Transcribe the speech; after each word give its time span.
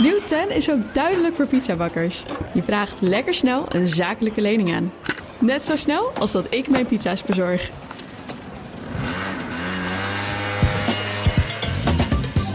Nieuw 0.00 0.20
10 0.26 0.50
is 0.50 0.70
ook 0.70 0.94
duidelijk 0.94 1.34
voor 1.34 1.46
pizzabakkers. 1.46 2.24
Je 2.54 2.62
vraagt 2.62 3.00
lekker 3.00 3.34
snel 3.34 3.74
een 3.74 3.88
zakelijke 3.88 4.40
lening 4.40 4.74
aan. 4.74 4.92
Net 5.38 5.64
zo 5.64 5.76
snel 5.76 6.10
als 6.10 6.32
dat 6.32 6.46
ik 6.50 6.68
mijn 6.68 6.86
pizza's 6.86 7.22
bezorg. 7.22 7.70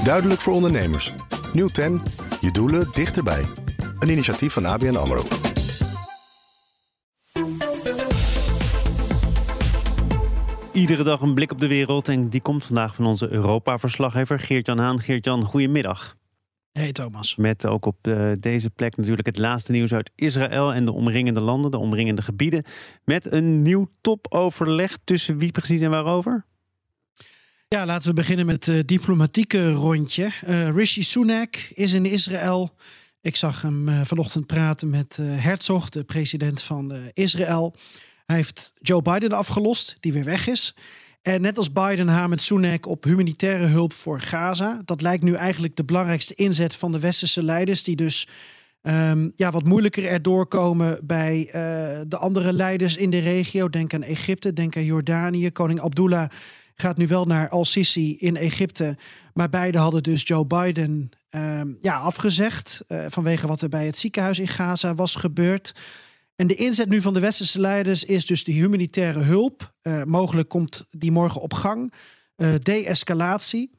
Duidelijk 0.03 0.39
voor 0.39 0.53
ondernemers. 0.53 1.13
Nieuw 1.53 1.67
10. 1.67 2.01
Je 2.41 2.51
doelen 2.51 2.87
dichterbij. 2.93 3.45
Een 3.99 4.09
initiatief 4.09 4.53
van 4.53 4.65
ABN 4.65 4.95
AMRO. 4.95 5.23
Iedere 10.73 11.03
dag 11.03 11.21
een 11.21 11.33
blik 11.33 11.51
op 11.51 11.59
de 11.59 11.67
wereld 11.67 12.07
en 12.07 12.29
die 12.29 12.41
komt 12.41 12.65
vandaag 12.65 12.95
van 12.95 13.05
onze 13.05 13.29
Europa-verslaggever 13.29 14.39
Geert-Jan 14.39 14.77
Haan. 14.77 14.99
Geert-Jan, 14.99 15.43
goedemiddag. 15.43 16.17
Hey 16.71 16.91
Thomas. 16.91 17.35
Met 17.35 17.65
ook 17.65 17.85
op 17.85 17.97
de, 18.01 18.37
deze 18.39 18.69
plek 18.69 18.97
natuurlijk 18.97 19.27
het 19.27 19.37
laatste 19.37 19.71
nieuws 19.71 19.93
uit 19.93 20.11
Israël 20.15 20.73
en 20.73 20.85
de 20.85 20.93
omringende 20.93 21.39
landen, 21.39 21.71
de 21.71 21.77
omringende 21.77 22.21
gebieden. 22.21 22.63
Met 23.03 23.31
een 23.31 23.61
nieuw 23.61 23.87
topoverleg 24.01 24.97
tussen 25.03 25.37
wie 25.37 25.51
precies 25.51 25.81
en 25.81 25.89
waarover? 25.89 26.45
Ja, 27.67 27.85
laten 27.85 28.09
we 28.09 28.15
beginnen 28.15 28.45
met 28.45 28.65
het 28.65 28.87
diplomatieke 28.87 29.71
rondje. 29.71 30.23
Uh, 30.47 30.69
Rishi 30.69 31.03
Sunak 31.03 31.55
is 31.55 31.93
in 31.93 32.05
Israël. 32.05 32.75
Ik 33.21 33.35
zag 33.35 33.61
hem 33.61 34.05
vanochtend 34.05 34.45
praten 34.45 34.89
met 34.89 35.17
Herzog, 35.21 35.89
de 35.89 36.03
president 36.03 36.61
van 36.61 36.93
Israël. 37.13 37.75
Hij 38.25 38.35
heeft 38.35 38.73
Joe 38.81 39.01
Biden 39.01 39.31
afgelost, 39.31 39.97
die 39.99 40.13
weer 40.13 40.23
weg 40.23 40.47
is. 40.47 40.75
En 41.21 41.41
net 41.41 41.57
als 41.57 41.71
Biden 41.71 42.07
hamert 42.07 42.41
Sunak 42.41 42.85
op 42.85 43.03
humanitaire 43.03 43.65
hulp 43.65 43.93
voor 43.93 44.21
Gaza. 44.21 44.81
Dat 44.85 45.01
lijkt 45.01 45.23
nu 45.23 45.33
eigenlijk 45.33 45.75
de 45.75 45.83
belangrijkste 45.83 46.35
inzet 46.35 46.75
van 46.75 46.91
de 46.91 46.99
westerse 46.99 47.43
leiders, 47.43 47.83
die 47.83 47.95
dus 47.95 48.27
um, 48.81 49.31
ja, 49.35 49.51
wat 49.51 49.63
moeilijker 49.63 50.05
erdoor 50.05 50.47
komen 50.47 50.99
bij 51.03 51.45
uh, 51.45 51.53
de 52.07 52.17
andere 52.17 52.53
leiders 52.53 52.97
in 52.97 53.09
de 53.09 53.19
regio. 53.19 53.69
Denk 53.69 53.93
aan 53.93 54.03
Egypte, 54.03 54.53
denk 54.53 54.77
aan 54.77 54.83
Jordanië. 54.83 55.51
Koning 55.51 55.79
Abdullah 55.79 56.29
gaat 56.75 56.97
nu 56.97 57.07
wel 57.07 57.25
naar 57.25 57.49
Al-Sisi 57.49 58.17
in 58.17 58.35
Egypte. 58.37 58.97
Maar 59.33 59.49
beide 59.49 59.77
hadden 59.77 60.03
dus 60.03 60.27
Joe 60.27 60.45
Biden 60.45 61.09
um, 61.31 61.77
ja, 61.81 61.95
afgezegd 61.95 62.83
uh, 62.87 63.05
vanwege 63.09 63.47
wat 63.47 63.61
er 63.61 63.69
bij 63.69 63.85
het 63.85 63.97
ziekenhuis 63.97 64.39
in 64.39 64.47
Gaza 64.47 64.95
was 64.95 65.15
gebeurd. 65.15 65.73
En 66.39 66.47
de 66.47 66.55
inzet 66.55 66.89
nu 66.89 67.01
van 67.01 67.13
de 67.13 67.19
westerse 67.19 67.59
leiders 67.59 68.03
is 68.03 68.25
dus 68.25 68.43
de 68.43 68.51
humanitaire 68.51 69.19
hulp. 69.19 69.73
Uh, 69.83 70.03
mogelijk 70.03 70.49
komt 70.49 70.85
die 70.91 71.11
morgen 71.11 71.41
op 71.41 71.53
gang. 71.53 71.93
Uh, 72.37 72.53
de-escalatie. 72.61 73.71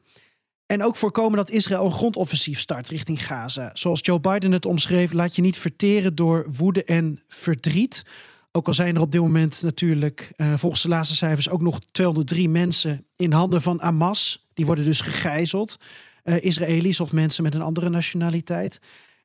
En 0.67 0.83
ook 0.83 0.97
voorkomen 0.97 1.37
dat 1.37 1.51
Israël 1.51 1.85
een 1.85 1.93
grondoffensief 1.93 2.61
start 2.61 2.89
richting 2.89 3.27
Gaza. 3.27 3.71
Zoals 3.73 4.01
Joe 4.03 4.21
Biden 4.21 4.53
het 4.53 4.67
omschreef, 4.67 5.13
laat 5.13 5.37
je 5.37 5.43
niet 5.43 5.57
verteren 5.57 6.15
door 6.15 6.47
woede 6.57 6.85
en 6.85 7.23
verdriet. 7.29 8.03
Ook 8.53 8.67
al 8.67 8.75
zijn 8.75 8.95
er 8.95 9.01
op 9.01 9.13
dit 9.13 9.21
moment 9.21 9.63
natuurlijk, 9.63 10.33
uh, 10.37 10.55
volgens 10.57 10.83
de 10.83 10.89
laatste 10.89 11.17
cijfers, 11.17 11.49
ook 11.49 11.63
nog 11.63 11.81
203 11.91 12.49
mensen 12.49 13.07
in 13.17 13.33
handen 13.33 13.63
van 13.63 13.81
Hamas. 13.81 14.49
Die 14.55 14.67
worden 14.67 14.85
dus 14.85 15.01
gegijzeld. 15.01 15.77
Israëli's 16.25 17.01
of 17.01 17.13
mensen 17.13 17.43
met 17.43 17.55
een 17.55 17.63
andere 17.63 17.89
nationaliteit. 17.89 18.81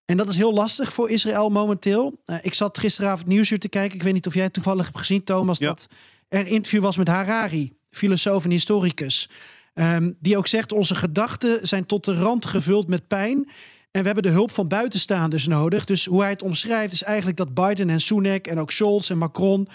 En 0.05 0.17
dat 0.17 0.29
is 0.29 0.37
heel 0.37 0.53
lastig 0.53 0.93
voor 0.93 1.09
Israël 1.09 1.49
momenteel. 1.49 2.21
Uh, 2.25 2.37
ik 2.41 2.53
zat 2.53 2.77
gisteravond 2.77 3.27
Nieuwsuur 3.27 3.59
te 3.59 3.69
kijken. 3.69 3.95
Ik 3.95 4.03
weet 4.03 4.13
niet 4.13 4.27
of 4.27 4.33
jij 4.33 4.43
het 4.43 4.53
toevallig 4.53 4.85
hebt 4.85 4.97
gezien, 4.97 5.23
Thomas. 5.23 5.57
Ja. 5.57 5.67
Dat 5.67 5.87
er 6.27 6.39
een 6.39 6.47
interview 6.47 6.81
was 6.81 6.97
met 6.97 7.07
Harari, 7.07 7.73
filosoof 7.89 8.43
en 8.43 8.51
historicus. 8.51 9.29
Um, 9.73 10.17
die 10.19 10.37
ook 10.37 10.47
zegt: 10.47 10.71
Onze 10.71 10.95
gedachten 10.95 11.67
zijn 11.67 11.85
tot 11.85 12.05
de 12.05 12.13
rand 12.13 12.45
gevuld 12.45 12.87
met 12.87 13.07
pijn. 13.07 13.49
En 13.91 14.01
we 14.01 14.05
hebben 14.05 14.23
de 14.23 14.29
hulp 14.29 14.51
van 14.51 14.67
buitenstaanders 14.67 15.47
nodig. 15.47 15.85
Dus 15.85 16.05
hoe 16.05 16.21
hij 16.21 16.29
het 16.29 16.41
omschrijft, 16.41 16.93
is 16.93 17.03
eigenlijk 17.03 17.37
dat 17.37 17.53
Biden 17.53 17.89
en 17.89 18.01
Sunak 18.01 18.47
en 18.47 18.59
ook 18.59 18.71
Scholz 18.71 19.09
en 19.09 19.17
Macron. 19.17 19.67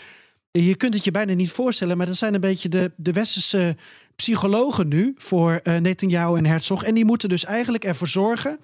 Je 0.51 0.75
kunt 0.75 0.95
het 0.95 1.05
je 1.05 1.11
bijna 1.11 1.33
niet 1.33 1.51
voorstellen, 1.51 1.97
maar 1.97 2.07
dat 2.07 2.17
zijn 2.17 2.35
een 2.35 2.41
beetje 2.41 2.69
de, 2.69 2.93
de 2.97 3.13
westerse 3.13 3.77
psychologen 4.17 4.89
nu 4.89 5.15
voor 5.17 5.61
uh, 5.63 5.77
Netanyahu 5.77 6.37
en 6.37 6.47
Herzog. 6.47 6.85
En 6.85 6.95
die 6.95 7.05
moeten 7.05 7.29
dus 7.29 7.45
eigenlijk 7.45 7.85
ervoor 7.85 8.09
zorgen 8.09 8.59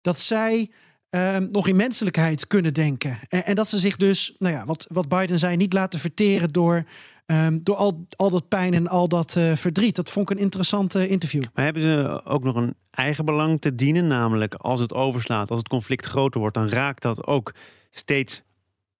dat 0.00 0.20
zij 0.20 0.70
Um, 1.10 1.48
nog 1.52 1.68
in 1.68 1.76
menselijkheid 1.76 2.46
kunnen 2.46 2.74
denken. 2.74 3.18
En, 3.28 3.44
en, 3.44 3.54
dat 3.54 3.68
ze 3.68 3.78
zich 3.78 3.96
dus, 3.96 4.34
nou 4.38 4.54
ja, 4.54 4.64
wat, 4.64 4.86
wat 4.88 5.08
Biden 5.08 5.38
zei, 5.38 5.56
niet 5.56 5.72
laten 5.72 6.00
verteren 6.00 6.52
door, 6.52 6.84
um, 7.26 7.60
door 7.62 7.74
al, 7.74 8.06
al 8.16 8.30
dat 8.30 8.48
pijn 8.48 8.74
en 8.74 8.88
al 8.88 9.08
dat 9.08 9.34
uh, 9.38 9.56
verdriet. 9.56 9.96
Dat 9.96 10.10
vond 10.10 10.30
ik 10.30 10.36
een 10.36 10.42
interessante 10.42 11.08
interview. 11.08 11.42
Maar 11.54 11.64
hebben 11.64 11.82
ze 11.82 12.20
ook 12.24 12.42
nog 12.44 12.56
een 12.56 12.74
eigen 12.90 13.24
belang 13.24 13.60
te 13.60 13.74
dienen? 13.74 14.06
Namelijk, 14.06 14.54
als 14.54 14.80
het 14.80 14.94
overslaat, 14.94 15.50
als 15.50 15.58
het 15.58 15.68
conflict 15.68 16.06
groter 16.06 16.40
wordt, 16.40 16.54
dan 16.54 16.68
raakt 16.68 17.02
dat 17.02 17.26
ook 17.26 17.54
steeds 17.90 18.42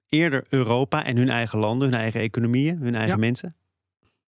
eerder 0.09 0.45
Europa 0.49 1.05
en 1.05 1.17
hun 1.17 1.29
eigen 1.29 1.59
landen, 1.59 1.91
hun 1.91 2.01
eigen 2.01 2.21
economieën, 2.21 2.79
hun 2.79 2.95
eigen 2.95 3.15
ja. 3.15 3.21
mensen? 3.21 3.57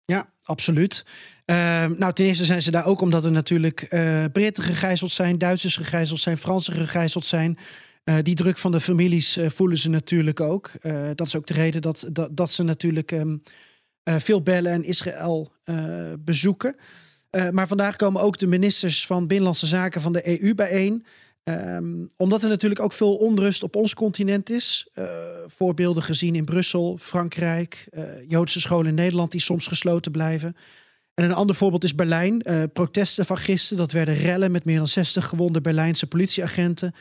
Ja, 0.09 0.33
absoluut. 0.43 1.05
Uh, 1.45 1.55
nou, 1.85 2.13
ten 2.13 2.25
eerste 2.25 2.45
zijn 2.45 2.61
ze 2.61 2.71
daar 2.71 2.85
ook 2.85 3.01
omdat 3.01 3.25
er 3.25 3.31
natuurlijk 3.31 3.87
uh, 3.89 4.25
Britten 4.31 4.63
gegijzeld 4.63 5.11
zijn, 5.11 5.37
Duitsers 5.37 5.75
gegijzeld 5.75 6.19
zijn, 6.19 6.37
Fransen 6.37 6.73
gegijzeld 6.73 7.25
zijn. 7.25 7.57
Uh, 8.05 8.15
die 8.21 8.35
druk 8.35 8.57
van 8.57 8.71
de 8.71 8.79
families 8.79 9.37
uh, 9.37 9.49
voelen 9.49 9.77
ze 9.77 9.89
natuurlijk 9.89 10.39
ook. 10.39 10.71
dat 11.15 11.27
is 11.27 11.35
ook 11.35 11.47
de 11.47 11.53
reden 11.53 11.81
dat, 11.81 12.09
dat, 12.11 12.37
dat 12.37 12.51
ze 12.51 12.63
natuurlijk 12.63 13.11
um, 13.11 13.41
veel 14.03 14.41
bellen 14.41 14.71
en 14.71 14.83
Israël 14.83 15.53
bezoeken. 16.19 16.75
maar 17.51 17.67
vandaag 17.67 17.95
komen 17.95 18.21
ook 18.21 18.37
de 18.37 18.47
ministers 18.47 19.05
van 19.05 19.27
Binnenlandse 19.27 19.67
Zaken 19.67 20.01
van 20.01 20.13
de 20.13 20.41
EU 20.41 20.55
bijeen. 20.55 21.05
Um, 21.49 22.09
omdat 22.17 22.43
er 22.43 22.49
natuurlijk 22.49 22.81
ook 22.81 22.93
veel 22.93 23.15
onrust 23.15 23.63
op 23.63 23.75
ons 23.75 23.93
continent 23.93 24.49
is. 24.49 24.87
Uh, 24.95 25.05
voorbeelden 25.47 26.03
gezien 26.03 26.35
in 26.35 26.45
Brussel, 26.45 26.97
Frankrijk, 26.97 27.87
uh, 27.91 28.03
Joodse 28.27 28.61
scholen 28.61 28.87
in 28.87 28.93
Nederland 28.93 29.31
die 29.31 29.41
soms 29.41 29.67
gesloten 29.67 30.11
blijven. 30.11 30.55
En 31.13 31.23
een 31.23 31.33
ander 31.33 31.55
voorbeeld 31.55 31.83
is 31.83 31.95
Berlijn. 31.95 32.41
Uh, 32.43 32.63
protesten 32.73 33.25
van 33.25 33.37
gisteren, 33.37 33.77
dat 33.77 33.91
werden 33.91 34.15
rellen 34.15 34.51
met 34.51 34.65
meer 34.65 34.77
dan 34.77 34.87
60 34.87 35.25
gewonde 35.25 35.61
Berlijnse 35.61 36.07
politieagenten. 36.07 36.93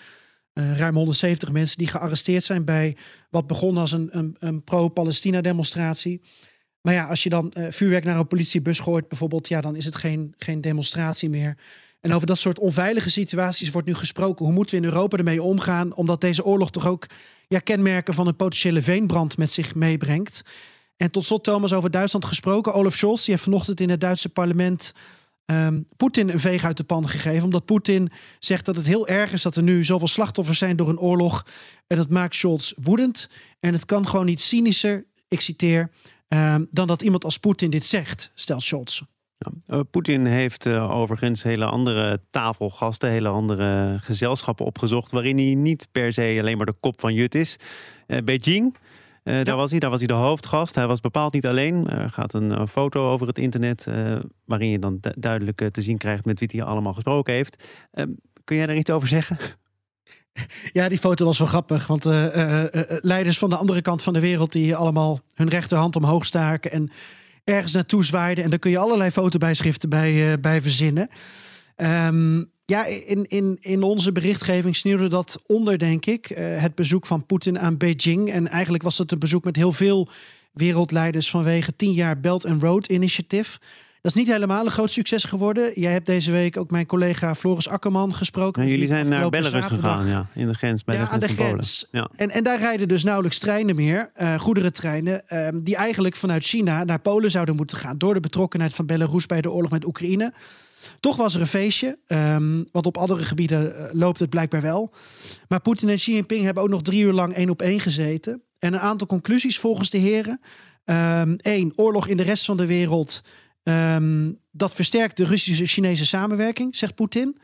ruim 0.52 0.94
170 0.94 1.52
mensen 1.52 1.78
die 1.78 1.86
gearresteerd 1.86 2.44
zijn 2.44 2.64
bij 2.64 2.96
wat 3.30 3.46
begon 3.46 3.76
als 3.76 3.92
een, 3.92 4.08
een, 4.10 4.36
een 4.38 4.64
pro-Palestina 4.64 5.40
demonstratie. 5.40 6.20
Maar 6.80 6.94
ja, 6.94 7.06
als 7.06 7.22
je 7.22 7.28
dan 7.28 7.52
vuurwerk 7.70 8.04
naar 8.04 8.18
een 8.18 8.26
politiebus 8.26 8.78
gooit 8.78 9.08
bijvoorbeeld, 9.08 9.48
ja, 9.48 9.60
dan 9.60 9.76
is 9.76 9.84
het 9.84 9.96
geen, 9.96 10.34
geen 10.38 10.60
demonstratie 10.60 11.30
meer. 11.30 11.56
En 12.00 12.12
over 12.12 12.26
dat 12.26 12.38
soort 12.38 12.58
onveilige 12.58 13.10
situaties 13.10 13.70
wordt 13.70 13.86
nu 13.86 13.94
gesproken. 13.94 14.44
Hoe 14.44 14.54
moeten 14.54 14.78
we 14.80 14.86
in 14.86 14.92
Europa 14.92 15.16
ermee 15.16 15.42
omgaan? 15.42 15.94
Omdat 15.94 16.20
deze 16.20 16.44
oorlog 16.44 16.70
toch 16.70 16.86
ook 16.86 17.06
ja, 17.48 17.58
kenmerken 17.58 18.14
van 18.14 18.26
een 18.26 18.36
potentiële 18.36 18.82
veenbrand 18.82 19.36
met 19.36 19.50
zich 19.50 19.74
meebrengt. 19.74 20.42
En 20.96 21.10
tot 21.10 21.24
slot, 21.24 21.44
Thomas, 21.44 21.72
over 21.72 21.90
Duitsland 21.90 22.24
gesproken. 22.24 22.74
Olaf 22.74 22.94
Scholz 22.94 23.24
die 23.24 23.30
heeft 23.30 23.44
vanochtend 23.44 23.80
in 23.80 23.90
het 23.90 24.00
Duitse 24.00 24.28
parlement 24.28 24.92
um, 25.50 25.86
Poetin 25.96 26.28
een 26.28 26.40
veeg 26.40 26.64
uit 26.64 26.76
de 26.76 26.84
pan 26.84 27.08
gegeven. 27.08 27.44
Omdat 27.44 27.64
Poetin 27.64 28.10
zegt 28.38 28.64
dat 28.64 28.76
het 28.76 28.86
heel 28.86 29.08
erg 29.08 29.32
is 29.32 29.42
dat 29.42 29.56
er 29.56 29.62
nu 29.62 29.84
zoveel 29.84 30.08
slachtoffers 30.08 30.58
zijn 30.58 30.76
door 30.76 30.88
een 30.88 30.98
oorlog. 30.98 31.46
En 31.86 31.96
dat 31.96 32.08
maakt 32.08 32.34
Scholz 32.34 32.72
woedend. 32.76 33.28
En 33.60 33.72
het 33.72 33.84
kan 33.84 34.08
gewoon 34.08 34.26
niet 34.26 34.40
cynischer, 34.40 35.06
ik 35.28 35.40
citeer, 35.40 35.90
um, 36.28 36.68
dan 36.70 36.86
dat 36.86 37.02
iemand 37.02 37.24
als 37.24 37.38
Poetin 37.38 37.70
dit 37.70 37.84
zegt, 37.84 38.30
stelt 38.34 38.62
Scholz. 38.62 39.02
Uh, 39.66 39.80
Poetin 39.90 40.26
heeft 40.26 40.66
uh, 40.66 40.90
overigens 40.90 41.42
hele 41.42 41.64
andere 41.64 42.20
tafelgasten, 42.30 43.10
hele 43.10 43.28
andere 43.28 43.98
gezelschappen 44.00 44.66
opgezocht, 44.66 45.10
waarin 45.10 45.36
hij 45.36 45.54
niet 45.54 45.88
per 45.92 46.12
se 46.12 46.36
alleen 46.40 46.56
maar 46.56 46.66
de 46.66 46.74
kop 46.80 47.00
van 47.00 47.14
Jut 47.14 47.34
is. 47.34 47.56
Uh, 48.06 48.18
Beijing, 48.24 48.76
ja. 49.24 49.44
daar 49.44 49.56
was 49.56 49.70
hij, 49.70 49.78
daar 49.78 49.90
was 49.90 49.98
hij 49.98 50.08
de 50.08 50.14
hoofdgast. 50.14 50.74
Hij 50.74 50.86
was 50.86 51.00
bepaald 51.00 51.32
niet 51.32 51.46
alleen. 51.46 51.88
Er 51.88 52.10
gaat 52.10 52.34
een 52.34 52.68
foto 52.68 53.12
over 53.12 53.26
het 53.26 53.38
internet, 53.38 53.86
waarin 54.44 54.70
je 54.70 54.78
dan 54.78 55.00
duidelijk 55.00 55.68
te 55.70 55.82
zien 55.82 55.98
krijgt 55.98 56.24
met 56.24 56.38
wie 56.38 56.48
hij 56.52 56.62
allemaal 56.62 56.92
gesproken 56.92 57.34
heeft. 57.34 57.64
kun 58.44 58.56
jij 58.56 58.66
daar 58.66 58.76
iets 58.76 58.90
over 58.90 59.08
zeggen? 59.08 59.38
Ja, 60.72 60.88
die 60.88 60.98
foto 60.98 61.24
was 61.24 61.38
wel 61.38 61.48
grappig. 61.48 61.86
Want 61.86 62.04
leiders 63.00 63.38
van 63.38 63.50
de 63.50 63.56
andere 63.56 63.80
kant 63.80 64.02
van 64.02 64.12
de 64.12 64.20
wereld 64.20 64.52
die 64.52 64.76
allemaal 64.76 65.20
hun 65.34 65.48
rechterhand 65.48 65.96
omhoog 65.96 66.24
staken 66.24 66.70
en 66.70 66.90
ergens 67.48 67.72
naartoe 67.72 68.04
zwaaide. 68.04 68.42
En 68.42 68.50
daar 68.50 68.58
kun 68.58 68.70
je 68.70 68.78
allerlei 68.78 69.10
fotobijschriften 69.10 69.88
bij, 69.88 70.30
uh, 70.30 70.32
bij 70.40 70.62
verzinnen. 70.62 71.08
Um, 71.76 72.50
ja, 72.64 72.86
in, 72.86 73.24
in, 73.26 73.56
in 73.60 73.82
onze 73.82 74.12
berichtgeving 74.12 74.76
sneeuwde 74.76 75.08
dat 75.08 75.42
onder, 75.46 75.78
denk 75.78 76.06
ik. 76.06 76.30
Uh, 76.30 76.60
het 76.60 76.74
bezoek 76.74 77.06
van 77.06 77.26
Poetin 77.26 77.58
aan 77.58 77.76
Beijing. 77.76 78.30
En 78.30 78.48
eigenlijk 78.48 78.82
was 78.82 78.98
het 78.98 79.12
een 79.12 79.18
bezoek 79.18 79.44
met 79.44 79.56
heel 79.56 79.72
veel 79.72 80.08
wereldleiders 80.52 81.30
vanwege 81.30 81.76
10 81.76 81.92
jaar 81.92 82.20
Belt 82.20 82.46
and 82.46 82.62
Road 82.62 82.86
Initiative. 82.86 83.58
Dat 84.02 84.12
is 84.12 84.18
niet 84.18 84.28
helemaal 84.28 84.64
een 84.64 84.70
groot 84.70 84.90
succes 84.90 85.24
geworden. 85.24 85.80
Jij 85.80 85.92
hebt 85.92 86.06
deze 86.06 86.30
week 86.30 86.56
ook 86.56 86.70
mijn 86.70 86.86
collega 86.86 87.34
Floris 87.34 87.68
Akkerman 87.68 88.14
gesproken. 88.14 88.62
En 88.62 88.68
jullie 88.68 88.86
zijn 88.86 89.08
naar 89.08 89.30
Belarus 89.30 89.66
gegaan, 89.66 90.06
ja, 90.06 90.26
in 90.34 90.46
de 90.46 90.54
grens 90.54 90.84
bij 90.84 90.96
ja, 90.96 91.04
de 91.04 91.10
aan 91.10 91.20
de 91.20 91.28
grens. 91.28 91.88
Ja. 91.90 92.10
En, 92.16 92.30
en 92.30 92.44
daar 92.44 92.58
rijden 92.58 92.88
dus 92.88 93.04
nauwelijks 93.04 93.38
treinen 93.38 93.76
meer, 93.76 94.10
eh 94.14 94.38
goederentreinen, 94.38 95.28
eh, 95.28 95.48
die 95.54 95.76
eigenlijk 95.76 96.16
vanuit 96.16 96.44
China 96.44 96.84
naar 96.84 97.00
Polen 97.00 97.30
zouden 97.30 97.56
moeten 97.56 97.76
gaan. 97.76 97.98
Door 97.98 98.14
de 98.14 98.20
betrokkenheid 98.20 98.74
van 98.74 98.86
Belarus 98.86 99.26
bij 99.26 99.40
de 99.40 99.50
oorlog 99.50 99.70
met 99.70 99.84
Oekraïne. 99.84 100.32
Toch 101.00 101.16
was 101.16 101.34
er 101.34 101.40
een 101.40 101.46
feestje, 101.46 101.98
ehm, 102.06 102.62
want 102.72 102.86
op 102.86 102.96
andere 102.96 103.22
gebieden 103.22 103.76
eh, 103.76 103.88
loopt 103.92 104.18
het 104.18 104.30
blijkbaar 104.30 104.62
wel. 104.62 104.92
Maar 105.48 105.60
Poetin 105.60 105.88
en 105.88 105.96
Xi 105.96 106.12
Jinping 106.12 106.44
hebben 106.44 106.62
ook 106.62 106.68
nog 106.68 106.82
drie 106.82 107.02
uur 107.02 107.12
lang 107.12 107.34
één 107.34 107.50
op 107.50 107.62
één 107.62 107.80
gezeten. 107.80 108.42
En 108.58 108.72
een 108.72 108.80
aantal 108.80 109.06
conclusies 109.06 109.58
volgens 109.58 109.90
de 109.90 109.98
heren. 109.98 110.40
Eén, 111.36 111.72
oorlog 111.76 112.06
in 112.06 112.16
de 112.16 112.22
rest 112.22 112.44
van 112.44 112.56
de 112.56 112.66
wereld. 112.66 113.22
Ehm, 113.68 114.32
dat 114.50 114.74
versterkt 114.74 115.16
de 115.16 115.24
Russische-Chinese 115.24 116.06
samenwerking, 116.06 116.76
zegt 116.76 116.94
Poetin. 116.94 117.38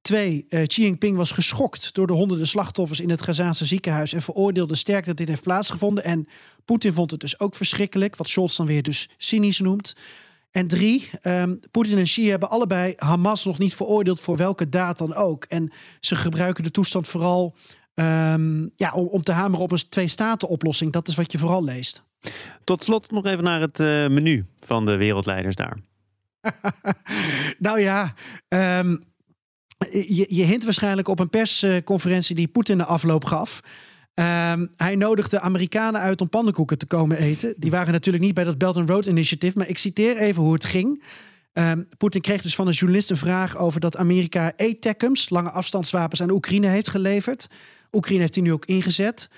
Twee, 0.00 0.46
eh, 0.48 0.66
Xi 0.66 0.82
Jinping 0.82 1.16
was 1.16 1.30
geschokt 1.30 1.94
door 1.94 2.06
de 2.06 2.12
honderden 2.12 2.46
slachtoffers 2.46 3.00
in 3.00 3.10
het 3.10 3.22
Gazaanse 3.22 3.64
ziekenhuis 3.64 4.12
en 4.12 4.22
veroordeelde 4.22 4.74
sterk 4.74 5.04
dat 5.04 5.16
dit 5.16 5.28
heeft 5.28 5.42
plaatsgevonden. 5.42 6.04
En 6.04 6.28
Poetin 6.64 6.92
vond 6.92 7.10
het 7.10 7.20
dus 7.20 7.40
ook 7.40 7.54
verschrikkelijk, 7.54 8.16
wat 8.16 8.28
Scholz 8.28 8.56
dan 8.56 8.66
weer 8.66 8.82
dus 8.82 9.08
cynisch 9.16 9.58
noemt. 9.58 9.96
En 10.50 10.68
drie, 10.68 11.10
ehm, 11.20 11.54
Poetin 11.70 11.98
en 11.98 12.04
Xi 12.04 12.30
hebben 12.30 12.50
allebei 12.50 12.92
Hamas 12.96 13.44
nog 13.44 13.58
niet 13.58 13.74
veroordeeld 13.74 14.20
voor 14.20 14.36
welke 14.36 14.68
daad 14.68 14.98
dan 14.98 15.14
ook. 15.14 15.44
En 15.44 15.72
ze 16.00 16.16
gebruiken 16.16 16.64
de 16.64 16.70
toestand 16.70 17.08
vooral 17.08 17.54
ehm, 17.94 18.66
ja, 18.76 18.92
om, 18.94 19.06
om 19.06 19.22
te 19.22 19.32
hameren 19.32 19.64
op 19.64 19.72
een 19.72 19.88
twee-staten-oplossing. 19.88 20.92
Dat 20.92 21.08
is 21.08 21.14
wat 21.14 21.32
je 21.32 21.38
vooral 21.38 21.64
leest. 21.64 22.02
Tot 22.64 22.82
slot 22.82 23.10
nog 23.10 23.26
even 23.26 23.44
naar 23.44 23.60
het 23.60 23.80
eh, 23.80 23.86
menu 23.86 24.46
van 24.60 24.86
de 24.86 24.96
wereldleiders 24.96 25.56
daar. 25.56 25.78
nou 27.58 27.80
ja, 27.80 28.14
ehm, 28.48 28.96
je, 29.90 30.26
je 30.28 30.42
hint 30.42 30.64
waarschijnlijk 30.64 31.08
op 31.08 31.18
een 31.18 31.30
persconferentie 31.30 32.36
die 32.36 32.48
Poetin 32.48 32.78
de 32.78 32.84
afloop 32.84 33.24
gaf. 33.24 33.60
Ehm, 34.14 34.66
hij 34.76 34.94
nodigde 34.96 35.40
Amerikanen 35.40 36.00
uit 36.00 36.20
om 36.20 36.28
pannenkoeken 36.28 36.78
te 36.78 36.86
komen 36.86 37.16
eten. 37.16 37.54
Die 37.56 37.70
waren 37.70 37.92
natuurlijk 37.92 38.24
niet 38.24 38.34
bij 38.34 38.44
dat 38.44 38.58
Belt 38.58 38.76
and 38.76 38.88
Road 38.88 39.06
Initiative, 39.06 39.58
maar 39.58 39.68
ik 39.68 39.78
citeer 39.78 40.16
even 40.16 40.42
hoe 40.42 40.52
het 40.52 40.64
ging. 40.64 41.02
Ehm, 41.52 41.82
Poetin 41.98 42.20
kreeg 42.20 42.42
dus 42.42 42.54
van 42.54 42.66
een 42.66 42.72
journalist 42.72 43.10
een 43.10 43.16
vraag 43.16 43.56
over 43.56 43.80
dat 43.80 43.96
Amerika 43.96 44.52
ATACMS, 44.56 45.30
lange 45.30 45.50
afstandswapens, 45.50 46.22
aan 46.22 46.30
Oekraïne 46.30 46.66
heeft 46.66 46.88
geleverd. 46.88 47.46
Oekraïne 47.92 48.20
heeft 48.20 48.34
die 48.34 48.42
nu 48.42 48.52
ook 48.52 48.64
ingezet. 48.64 49.28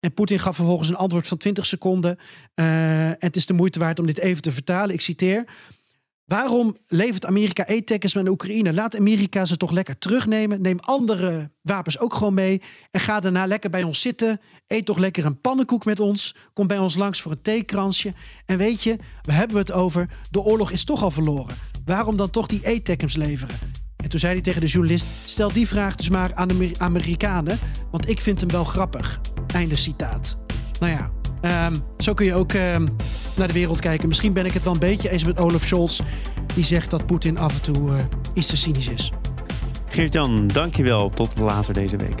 En 0.00 0.14
Poetin 0.14 0.38
gaf 0.38 0.56
vervolgens 0.56 0.88
een 0.88 0.96
antwoord 0.96 1.28
van 1.28 1.38
20 1.38 1.66
seconden. 1.66 2.18
En 2.54 3.16
het 3.18 3.36
is 3.36 3.46
de 3.46 3.52
moeite 3.52 3.78
waard 3.78 3.98
om 3.98 4.06
dit 4.06 4.18
even 4.18 4.42
te 4.42 4.52
vertalen. 4.52 4.94
Ik 4.94 5.00
citeer. 5.00 5.44
Waarom 6.24 6.76
levert 6.88 7.26
Amerika 7.26 7.62
ATACMS 7.66 8.16
aan 8.16 8.24
de 8.24 8.30
Oekraïne? 8.30 8.72
Laat 8.72 8.96
Amerika 8.96 9.44
ze 9.44 9.56
toch 9.56 9.70
lekker 9.70 9.98
terugnemen. 9.98 10.60
Neem 10.62 10.78
andere 10.80 11.50
wapens 11.62 11.98
ook 11.98 12.14
gewoon 12.14 12.34
mee. 12.34 12.62
En 12.90 13.00
ga 13.00 13.20
daarna 13.20 13.46
lekker 13.46 13.70
bij 13.70 13.82
ons 13.82 14.00
zitten. 14.00 14.40
Eet 14.66 14.84
toch 14.84 14.98
lekker 14.98 15.24
een 15.24 15.40
pannenkoek 15.40 15.84
met 15.84 16.00
ons. 16.00 16.34
Kom 16.52 16.66
bij 16.66 16.78
ons 16.78 16.96
langs 16.96 17.20
voor 17.22 17.32
een 17.32 17.42
theekransje. 17.42 18.14
En 18.46 18.58
weet 18.58 18.82
je, 18.82 18.96
we 19.22 19.32
hebben 19.32 19.56
het 19.56 19.72
over. 19.72 20.08
De 20.30 20.40
oorlog 20.40 20.70
is 20.70 20.84
toch 20.84 21.02
al 21.02 21.10
verloren. 21.10 21.56
Waarom 21.84 22.16
dan 22.16 22.30
toch 22.30 22.46
die 22.46 22.66
ATACMS 22.66 23.16
leveren? 23.16 23.56
En 23.96 24.08
toen 24.08 24.20
zei 24.20 24.32
hij 24.32 24.42
tegen 24.42 24.60
de 24.60 24.66
journalist: 24.66 25.06
Stel 25.24 25.52
die 25.52 25.68
vraag 25.68 25.94
dus 25.94 26.08
maar 26.08 26.34
aan 26.34 26.48
de 26.48 26.54
Amer- 26.54 26.78
Amerikanen. 26.78 27.58
Want 27.90 28.08
ik 28.08 28.20
vind 28.20 28.40
hem 28.40 28.50
wel 28.50 28.64
grappig. 28.64 29.20
Einde 29.54 29.76
citaat. 29.76 30.38
Nou 30.80 30.92
ja, 30.92 31.10
ehm, 31.40 31.74
zo 31.98 32.14
kun 32.14 32.26
je 32.26 32.34
ook 32.34 32.52
ehm, 32.52 32.86
naar 33.36 33.46
de 33.46 33.52
wereld 33.52 33.80
kijken. 33.80 34.08
Misschien 34.08 34.32
ben 34.32 34.46
ik 34.46 34.52
het 34.52 34.62
wel 34.62 34.72
een 34.72 34.78
beetje 34.78 35.10
eens 35.10 35.24
met 35.24 35.38
Olaf 35.38 35.62
Scholz. 35.62 36.00
Die 36.54 36.64
zegt 36.64 36.90
dat 36.90 37.06
Poetin 37.06 37.38
af 37.38 37.54
en 37.54 37.72
toe 37.72 37.96
eh, 37.96 38.04
iets 38.34 38.46
te 38.46 38.56
cynisch 38.56 38.88
is. 38.88 39.12
Geert-Jan, 39.88 40.46
dankjewel. 40.46 41.10
Tot 41.10 41.38
later 41.38 41.72
deze 41.74 41.96
week. 41.96 42.20